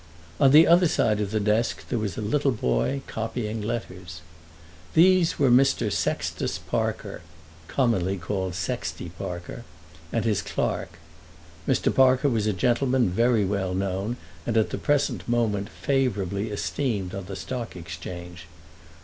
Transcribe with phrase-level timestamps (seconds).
[0.39, 4.21] On the other side of the desk there was a little boy copying letters.
[4.95, 5.91] These were Mr.
[5.91, 7.21] Sextus Parker,
[7.67, 9.63] commonly called Sexty Parker,
[10.11, 10.97] and his clerk.
[11.67, 11.93] Mr.
[11.93, 17.25] Parker was a gentleman very well known and at the present moment favourably esteemed on
[17.25, 18.45] the Stock Exchange.